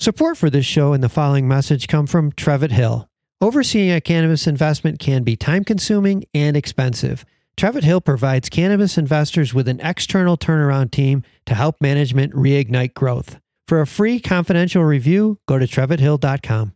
[0.00, 3.08] Support for this show and the following message come from Trevitt Hill.
[3.40, 7.24] Overseeing a cannabis investment can be time consuming and expensive.
[7.56, 13.40] Trevitt Hill provides cannabis investors with an external turnaround team to help management reignite growth.
[13.66, 16.74] For a free confidential review, go to trevitthill.com.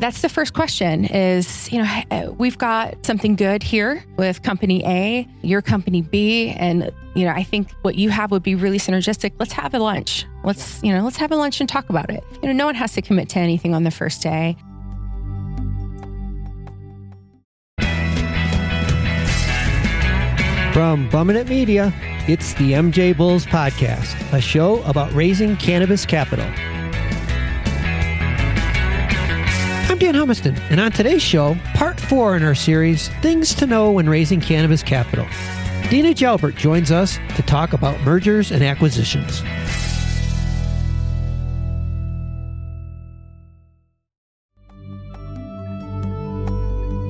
[0.00, 4.84] That's the first question is, you know, uh, we've got something good here with company
[4.84, 8.78] A, your company B, and you know, I think what you have would be really
[8.78, 9.32] synergistic.
[9.40, 10.24] Let's have a lunch.
[10.44, 12.22] Let's, you know, let's have a lunch and talk about it.
[12.42, 14.56] You know, no one has to commit to anything on the first day.
[20.72, 21.92] From Bumminett Media,
[22.28, 26.46] it's the MJ Bulls Podcast, a show about raising cannabis capital.
[29.98, 33.90] I'm Dan Humiston, and on today's show, part four in our series, Things to Know
[33.90, 35.26] When Raising Cannabis Capital.
[35.90, 39.40] Dina Jalbert joins us to talk about mergers and acquisitions.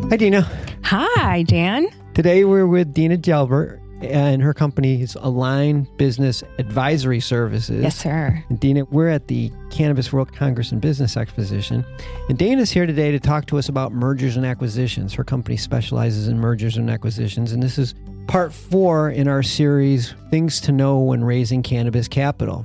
[0.08, 0.50] Hi, Dina.
[0.84, 1.88] Hi, Dan.
[2.14, 7.82] Today we're with Dina Jalbert and her company is Align Business Advisory Services.
[7.82, 8.42] Yes, sir.
[8.48, 11.84] And Dina, we're at the Cannabis World Congress and Business Exposition.
[12.28, 15.14] And Dana's here today to talk to us about mergers and acquisitions.
[15.14, 17.52] Her company specializes in mergers and acquisitions.
[17.52, 17.94] And this is
[18.28, 22.64] part four in our series, Things to Know When Raising Cannabis Capital.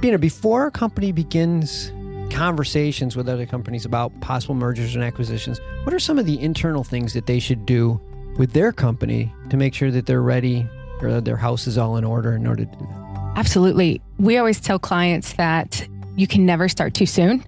[0.00, 1.92] Dina, before a company begins
[2.32, 6.82] conversations with other companies about possible mergers and acquisitions, what are some of the internal
[6.82, 8.00] things that they should do
[8.38, 10.66] with their company to make sure that they're ready
[11.00, 13.32] or that their house is all in order in order to do that.
[13.36, 14.00] Absolutely.
[14.18, 17.40] We always tell clients that you can never start too soon.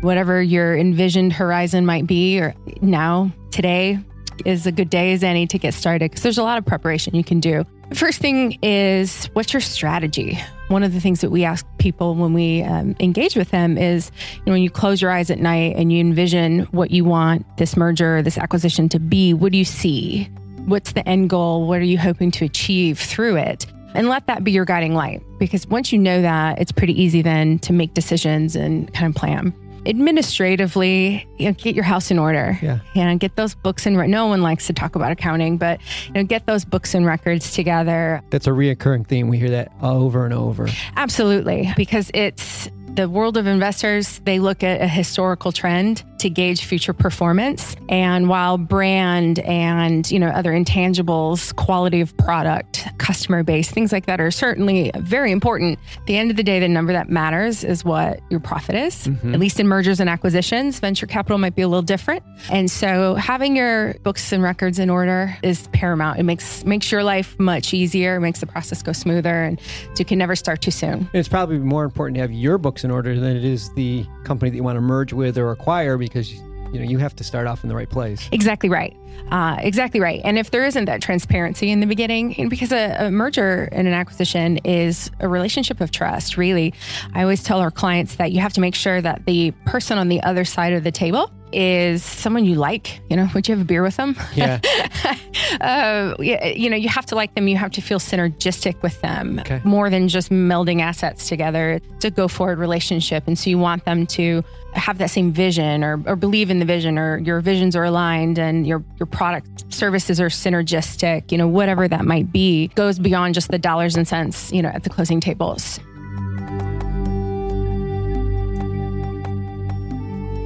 [0.00, 3.98] Whatever your envisioned horizon might be, or now, today
[4.44, 7.14] is a good day as any to get started because there's a lot of preparation
[7.14, 7.64] you can do.
[7.88, 10.38] The first thing is what's your strategy?
[10.68, 14.10] One of the things that we ask people when we um, engage with them is,
[14.38, 17.44] you know, when you close your eyes at night and you envision what you want
[17.58, 20.24] this merger, this acquisition to be, what do you see?
[20.64, 21.66] What's the end goal?
[21.66, 23.66] What are you hoping to achieve through it?
[23.94, 27.22] And let that be your guiding light because once you know that, it's pretty easy
[27.22, 29.54] then to make decisions and kind of plan
[29.86, 32.58] administratively, you know, get your house in order.
[32.62, 32.78] Yeah.
[32.94, 36.24] And get those books and no one likes to talk about accounting, but you know,
[36.24, 38.22] get those books and records together.
[38.30, 39.28] That's a reoccurring theme.
[39.28, 40.68] We hear that over and over.
[40.96, 46.64] Absolutely, because it's the world of investors, they look at a historical trend to gauge
[46.64, 47.76] future performance.
[47.88, 54.06] And while brand and, you know, other intangibles, quality of product, customer base, things like
[54.06, 55.78] that are certainly very important.
[55.98, 59.06] At the end of the day, the number that matters is what your profit is.
[59.06, 59.34] Mm-hmm.
[59.34, 62.22] At least in mergers and acquisitions, venture capital might be a little different.
[62.50, 66.20] And so having your books and records in order is paramount.
[66.20, 70.04] It makes makes your life much easier, makes the process go smoother and so you
[70.04, 71.08] can never start too soon.
[71.12, 74.50] It's probably more important to have your books in order than it is the company
[74.50, 77.46] that you want to merge with or acquire because you know you have to start
[77.46, 78.28] off in the right place.
[78.32, 78.96] Exactly right.
[79.30, 80.20] Uh, exactly right.
[80.24, 83.94] And if there isn't that transparency in the beginning, because a, a, merger and an
[83.94, 86.74] acquisition is a relationship of trust, really,
[87.14, 90.08] I always tell our clients that you have to make sure that the person on
[90.08, 93.00] the other side of the table is someone you like.
[93.08, 94.16] You know, would you have a beer with them?
[94.34, 94.60] Yeah.
[95.60, 97.48] uh, you know, you have to like them.
[97.48, 99.60] You have to feel synergistic with them okay.
[99.64, 101.80] more than just melding assets together.
[101.96, 103.24] It's a go forward relationship.
[103.26, 104.42] And so you want them to
[104.74, 108.38] have that same vision or, or believe in the vision or your visions are aligned
[108.38, 113.34] and your, your product services are synergistic, you know, whatever that might be, goes beyond
[113.34, 115.78] just the dollars and cents, you know, at the closing tables.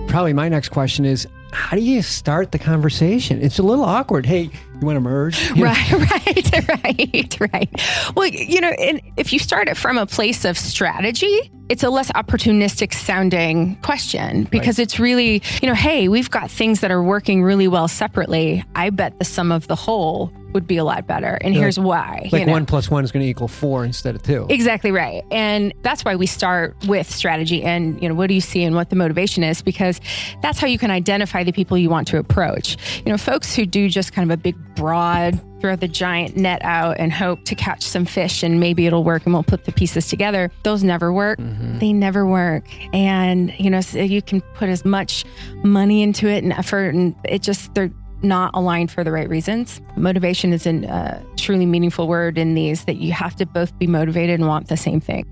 [0.08, 3.42] Probably my next question is how do you start the conversation?
[3.42, 4.26] It's a little awkward.
[4.26, 5.50] Hey, you want to merge?
[5.56, 8.14] right, right, right, right.
[8.14, 8.72] Well, you know,
[9.16, 14.44] if you start it from a place of strategy, it's a less opportunistic sounding question
[14.44, 14.84] because right.
[14.84, 18.64] it's really, you know, hey, we've got things that are working really well separately.
[18.74, 21.38] I bet the sum of the whole would be a lot better.
[21.40, 22.28] And yeah, here's why.
[22.32, 22.52] Like you know?
[22.52, 24.44] one plus one is going to equal four instead of two.
[24.50, 25.22] Exactly right.
[25.30, 28.74] And that's why we start with strategy and, you know, what do you see and
[28.74, 30.00] what the motivation is, because
[30.42, 32.76] that's how you can identify the people you want to approach.
[33.06, 36.60] You know, folks who do just kind of a big, broad, throw the giant net
[36.62, 39.72] out and hope to catch some fish and maybe it'll work and we'll put the
[39.72, 40.50] pieces together.
[40.64, 41.38] Those never work.
[41.38, 41.78] Mm-hmm.
[41.78, 42.64] They never work.
[42.92, 45.24] And, you know, so you can put as much
[45.62, 47.92] money into it and effort and it just, they're,
[48.22, 49.80] not aligned for the right reasons.
[49.96, 53.86] Motivation is a uh, truly meaningful word in these that you have to both be
[53.86, 55.24] motivated and want the same thing.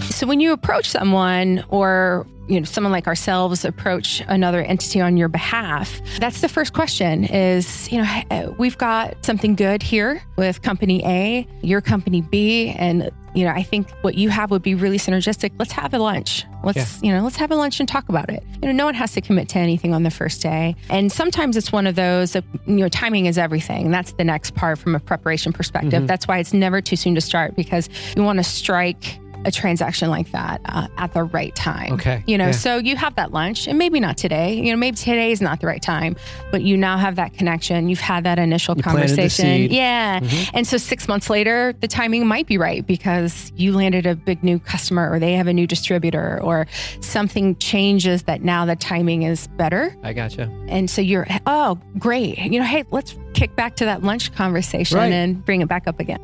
[0.00, 5.16] So when you approach someone or you know someone like ourselves approach another entity on
[5.16, 10.22] your behalf, that's the first question is, you know, uh, we've got something good here
[10.36, 14.62] with company A, your company B, and you know, I think what you have would
[14.62, 15.52] be really synergistic.
[15.56, 16.44] Let's have a lunch.
[16.64, 17.08] Let's, yeah.
[17.08, 18.42] you know, let's have a lunch and talk about it.
[18.60, 20.74] You know, no one has to commit to anything on the first day.
[20.88, 23.92] And sometimes it's one of those that, you know, timing is everything.
[23.92, 25.92] That's the next part from a preparation perspective.
[25.92, 26.06] Mm-hmm.
[26.06, 30.10] That's why it's never too soon to start because you want to strike a transaction
[30.10, 31.94] like that uh, at the right time.
[31.94, 32.22] Okay.
[32.26, 32.52] You know, yeah.
[32.52, 35.60] so you have that lunch and maybe not today, you know, maybe today is not
[35.60, 36.16] the right time,
[36.50, 37.88] but you now have that connection.
[37.88, 39.70] You've had that initial you conversation.
[39.70, 40.20] Yeah.
[40.20, 40.56] Mm-hmm.
[40.56, 44.42] And so six months later, the timing might be right because you landed a big
[44.42, 46.66] new customer or they have a new distributor or
[47.00, 49.96] something changes that now the timing is better.
[50.02, 50.50] I gotcha.
[50.68, 52.38] And so you're, oh, great.
[52.38, 55.12] You know, hey, let's kick back to that lunch conversation right.
[55.12, 56.20] and bring it back up again.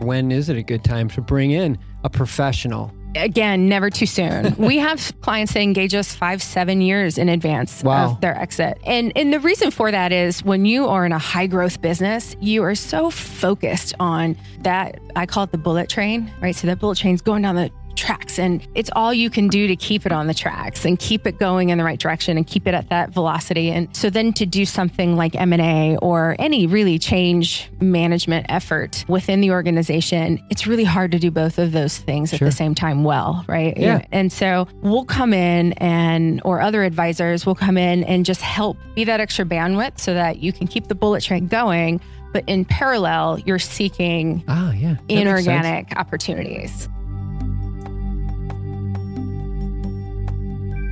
[0.00, 2.92] When is it a good time to bring in a professional?
[3.16, 4.56] Again, never too soon.
[4.58, 8.10] we have clients that engage us five, seven years in advance wow.
[8.10, 8.78] of their exit.
[8.84, 12.36] And, and the reason for that is when you are in a high growth business,
[12.40, 14.98] you are so focused on that.
[15.14, 16.56] I call it the bullet train, right?
[16.56, 18.38] So that bullet train's going down the tracks.
[18.38, 21.38] And it's all you can do to keep it on the tracks and keep it
[21.38, 23.70] going in the right direction and keep it at that velocity.
[23.70, 29.40] And so then to do something like M&A or any really change management effort within
[29.40, 32.36] the organization it's really hard to do both of those things sure.
[32.36, 33.76] at the same time well right?
[33.76, 34.04] Yeah.
[34.12, 38.76] And so we'll come in and or other advisors will come in and just help
[38.94, 42.00] be that extra bandwidth so that you can keep the bullet train going
[42.32, 44.96] but in parallel you're seeking ah, yeah.
[45.08, 46.88] inorganic opportunities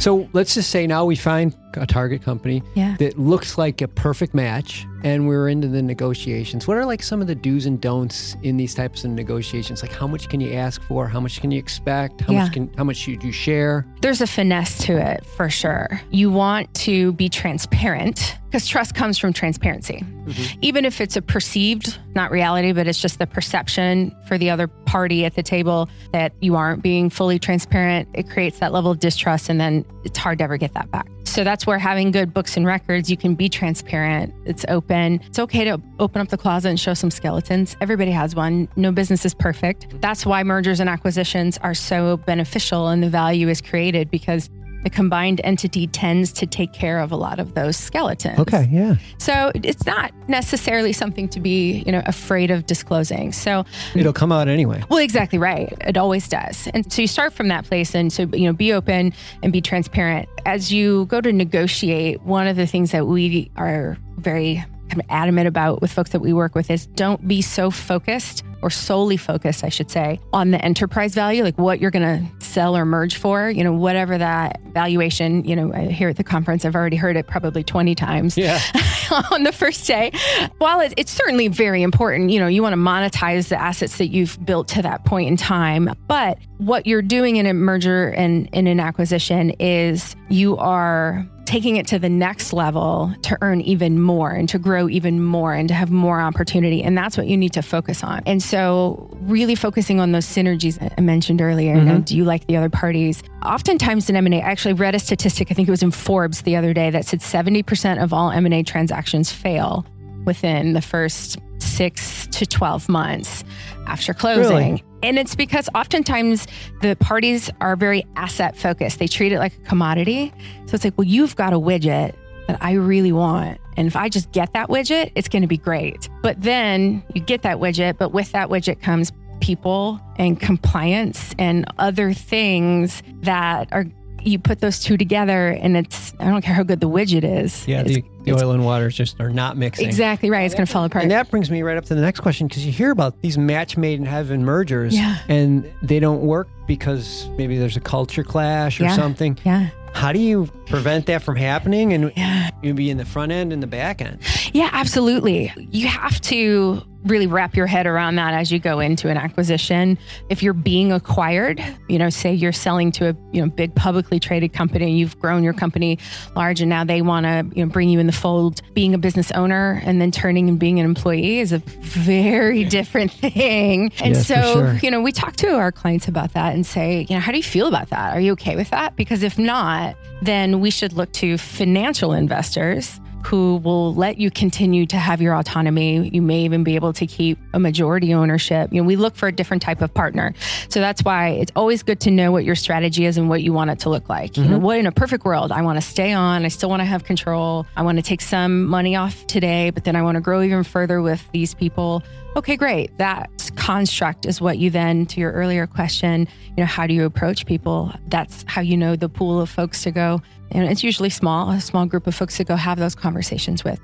[0.03, 2.97] So let's just say now we find a target company yeah.
[2.99, 6.69] that looks like a perfect match and we're into the negotiations.
[6.69, 9.83] What are like some of the do's and don'ts in these types of negotiations?
[9.83, 11.09] Like how much can you ask for?
[11.09, 12.21] How much can you expect?
[12.21, 12.45] How yeah.
[12.45, 13.87] much can how much should you share?
[14.01, 16.01] There's a finesse to it for sure.
[16.11, 20.05] You want to be transparent because trust comes from transparency.
[20.27, 20.59] Mm-hmm.
[20.61, 24.69] Even if it's a perceived, not reality, but it's just the perception for the other
[24.69, 28.99] party at the table that you aren't being fully transparent, it creates that level of
[28.99, 31.09] distrust and then it's hard to ever get that back.
[31.25, 34.35] So that's where having good books and records, you can be transparent.
[34.45, 35.21] It's open.
[35.27, 37.77] It's okay to open up the closet and show some skeletons.
[37.81, 38.69] Everybody has one.
[38.77, 39.87] No business is perfect.
[40.01, 44.49] That's why mergers and acquisitions are so beneficial and the value is created because
[44.83, 48.39] the combined entity tends to take care of a lot of those skeletons.
[48.39, 48.97] Okay, yeah.
[49.19, 53.33] So it's not necessarily something to be, you know, afraid of disclosing.
[53.33, 53.65] So
[53.95, 54.83] it'll come out anyway.
[54.89, 55.73] Well, exactly right.
[55.83, 56.69] It always does.
[56.75, 59.13] And so you start from that place and so you know, be open
[59.43, 60.29] and be transparent.
[60.47, 65.07] As you go to negotiate, one of the things that we are very kind of
[65.09, 69.17] adamant about with folks that we work with is don't be so focused or solely
[69.17, 72.85] focused, I should say, on the enterprise value, like what you're going to sell or
[72.85, 76.97] merge for, you know, whatever that valuation, you know, here at the conference, I've already
[76.97, 78.61] heard it probably 20 times yeah.
[79.31, 80.13] on the first day.
[80.59, 84.09] While it, it's certainly very important, you know, you want to monetize the assets that
[84.09, 85.95] you've built to that point in time.
[86.07, 91.77] But what you're doing in a merger and in an acquisition is you are taking
[91.77, 95.69] it to the next level to earn even more and to grow even more and
[95.69, 96.83] to have more opportunity.
[96.83, 98.23] And that's what you need to focus on.
[98.27, 101.75] And so, really focusing on those synergies I mentioned earlier.
[101.75, 101.87] Mm-hmm.
[101.87, 103.23] You know, do you like the other parties?
[103.45, 106.57] Oftentimes in M&A, I actually read a statistic, I think it was in Forbes the
[106.57, 109.85] other day, that said 70% of all M&A transactions fail
[110.25, 113.45] within the first six to 12 months
[113.87, 114.57] after closing.
[114.57, 114.85] Really?
[115.03, 116.47] And it's because oftentimes
[116.81, 118.99] the parties are very asset focused.
[118.99, 120.33] They treat it like a commodity.
[120.67, 122.15] So it's like, well, you've got a widget
[122.47, 123.59] that I really want.
[123.77, 126.09] And if I just get that widget, it's going to be great.
[126.23, 131.65] But then you get that widget, but with that widget comes people and compliance and
[131.79, 133.87] other things that are
[134.25, 137.67] you put those two together and it's I don't care how good the widget is.
[137.67, 139.87] Yeah, the, the oil and water just are not mixing.
[139.87, 140.43] Exactly right.
[140.43, 141.03] It's going to fall apart.
[141.03, 143.37] And that brings me right up to the next question because you hear about these
[143.37, 145.19] match made in heaven mergers yeah.
[145.29, 148.97] and they don't work because maybe there's a culture clash or yeah.
[148.97, 149.39] something.
[149.45, 149.71] Yeah.
[149.93, 152.51] How do you prevent that from happening and yeah.
[152.63, 154.19] you be in the front end and the back end?
[154.53, 155.53] Yeah, absolutely.
[155.71, 159.99] You have to really wrap your head around that as you go into an acquisition.
[160.29, 164.21] If you're being acquired, you know, say you're selling to a you know big publicly
[164.21, 165.99] traded company, you've grown your company
[166.37, 168.63] large, and now they want to you know bring you in the fold.
[168.75, 173.11] Being a business owner and then turning and being an employee is a very different
[173.13, 173.93] thing.
[174.01, 174.79] And yes, so sure.
[174.83, 177.39] you know, we talk to our clients about that and say, you know, how do
[177.39, 178.17] you feel about that?
[178.17, 178.97] Are you okay with that?
[178.97, 184.85] Because if not, then we should look to financial investors who will let you continue
[184.87, 186.09] to have your autonomy.
[186.09, 188.73] You may even be able to keep a majority ownership.
[188.73, 190.35] You know, we look for a different type of partner.
[190.69, 193.53] So that's why it's always good to know what your strategy is and what you
[193.53, 194.33] want it to look like.
[194.33, 194.43] Mm-hmm.
[194.43, 196.81] You know, what in a perfect world, I want to stay on, I still want
[196.81, 197.67] to have control.
[197.77, 200.65] I want to take some money off today, but then I want to grow even
[200.65, 202.03] further with these people.
[202.35, 202.97] Okay, great.
[202.99, 206.27] That construct is what you then, to your earlier question,
[206.57, 207.93] you know, how do you approach people?
[208.09, 210.23] That's how you know the pool of folks to go.
[210.53, 213.81] And it's usually small, a small group of folks to go have those conversations with.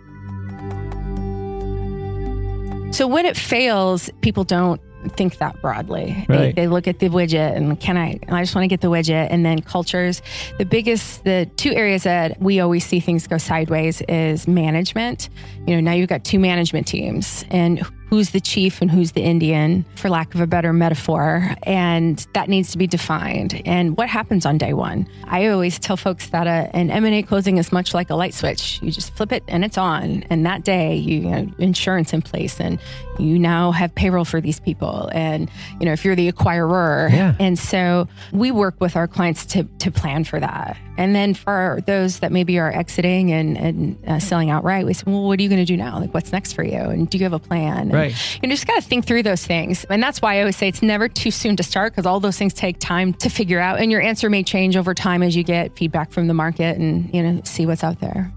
[2.94, 4.80] So when it fails, people don't
[5.12, 6.24] think that broadly.
[6.28, 6.54] Right.
[6.54, 8.88] They, they, look at the widget and can I, I just want to get the
[8.88, 9.28] widget.
[9.30, 10.22] And then cultures,
[10.58, 15.28] the biggest, the two areas that we always see things go sideways is management.
[15.66, 19.22] You know, now you've got two management teams and who's the chief and who's the
[19.22, 21.54] Indian, for lack of a better metaphor.
[21.64, 23.60] And that needs to be defined.
[23.64, 25.08] And what happens on day one?
[25.24, 28.80] I always tell folks that a, an M&A closing is much like a light switch.
[28.82, 30.24] You just flip it and it's on.
[30.30, 32.78] And that day, you, you know, insurance in place and
[33.18, 35.10] you now have payroll for these people.
[35.12, 35.50] And,
[35.80, 37.10] you know, if you're the acquirer.
[37.10, 37.34] Yeah.
[37.38, 40.76] And so we work with our clients to, to plan for that.
[40.96, 45.04] And then for those that maybe are exiting and, and uh, selling outright, we say,
[45.06, 45.98] well, what are you going to do now?
[46.00, 46.78] Like, what's next for you?
[46.78, 47.90] And do you have a plan?
[47.90, 47.97] Right.
[48.42, 49.84] You just got to think through those things.
[49.86, 52.38] And that's why I always say it's never too soon to start because all those
[52.38, 53.80] things take time to figure out.
[53.80, 57.12] And your answer may change over time as you get feedback from the market and,
[57.14, 58.32] you know, see what's out there.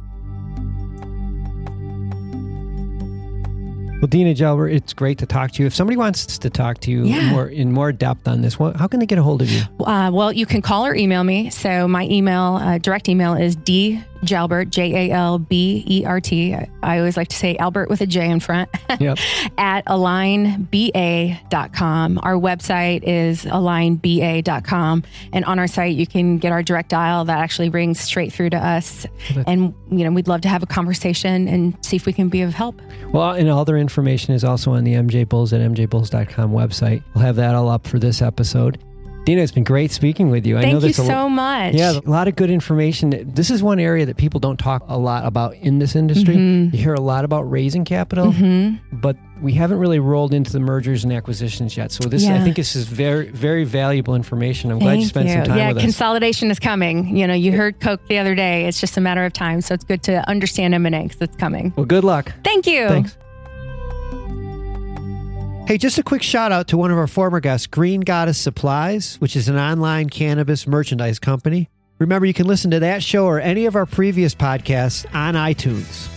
[4.02, 5.68] Well, Dina Jalbert, it's great to talk to you.
[5.68, 7.30] If somebody wants to talk to you yeah.
[7.30, 9.62] more in more depth on this, how can they get a hold of you?
[9.80, 11.52] Uh, well, you can call or email me.
[11.52, 16.22] So my email, uh, direct email is d Jalbert, J A L B E R
[16.22, 16.56] T.
[16.84, 19.18] I always like to say Albert with a J in front, yep.
[19.58, 20.60] at alignba.com.
[22.24, 25.04] Our website is alignba.com.
[25.34, 28.52] And on our site, you can get our direct dial that actually rings straight through
[28.52, 29.06] to us.
[29.48, 32.42] And, you know, we'd love to have a conversation and see if we can be
[32.42, 32.82] of help.
[33.12, 37.04] Well, and all their information is also on the MJ Bulls at mjbulls.com website.
[37.14, 38.84] We'll have that all up for this episode.
[39.26, 40.56] Dina, it's been great speaking with you.
[40.56, 41.76] Thank I know you so lo- much.
[41.76, 43.32] Yeah, a lot of good information.
[43.34, 46.36] This is one area that people don't talk a lot about in this industry.
[46.36, 46.76] Mm-hmm.
[46.76, 49.00] You hear a lot about raising capital, mm-hmm.
[49.00, 51.92] but we haven't really rolled into the mergers and acquisitions yet.
[51.92, 52.36] So this, yeah.
[52.36, 54.72] I think, this is very, very valuable information.
[54.72, 55.34] I'm Thank glad you spent you.
[55.34, 55.82] some time yeah, with us.
[55.82, 57.16] Yeah, consolidation is coming.
[57.16, 58.66] You know, you heard Coke the other day.
[58.66, 59.62] It's just a matter of time.
[59.62, 61.74] So it's good to understand M&A because it's coming.
[61.76, 62.32] Well, good luck.
[62.44, 62.88] Thank you.
[62.88, 63.18] Thanks.
[65.72, 69.16] Hey, just a quick shout out to one of our former guests, Green Goddess Supplies,
[69.20, 71.70] which is an online cannabis merchandise company.
[71.98, 76.10] Remember, you can listen to that show or any of our previous podcasts on iTunes.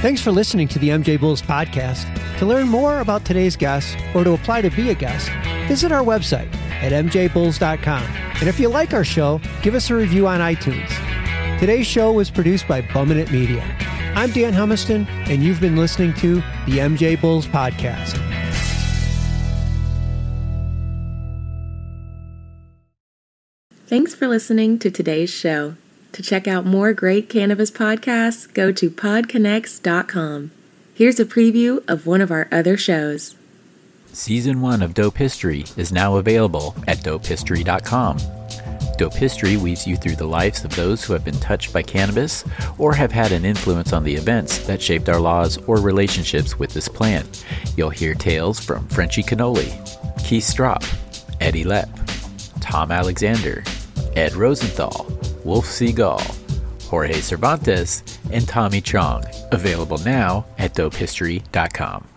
[0.00, 2.08] Thanks for listening to the MJ Bulls podcast.
[2.38, 5.28] To learn more about today's guest or to apply to be a guest,
[5.68, 6.50] visit our website
[6.80, 8.02] at mjbulls.com.
[8.40, 10.88] And if you like our show, give us a review on iTunes.
[11.60, 13.91] Today's show was produced by Bumminant Media.
[14.14, 18.18] I'm Dan Humiston, and you've been listening to the MJ Bulls Podcast.
[23.86, 25.76] Thanks for listening to today's show.
[26.12, 30.50] To check out more great cannabis podcasts, go to podconnects.com.
[30.94, 33.34] Here's a preview of one of our other shows.
[34.12, 38.18] Season 1 of Dope History is now available at dopehistory.com.
[38.96, 42.44] Dope History weaves you through the lives of those who have been touched by cannabis
[42.78, 46.72] or have had an influence on the events that shaped our laws or relationships with
[46.72, 47.44] this plant.
[47.76, 49.70] You'll hear tales from Frenchy Cannoli,
[50.24, 50.84] Keith Stroup,
[51.40, 51.90] Eddie Lepp,
[52.60, 53.64] Tom Alexander,
[54.16, 55.06] Ed Rosenthal,
[55.44, 56.20] Wolf Seagal,
[56.84, 59.24] Jorge Cervantes, and Tommy Chong.
[59.50, 62.11] Available now at dopehistory.com.